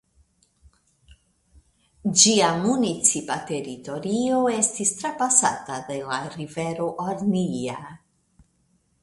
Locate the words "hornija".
7.05-7.79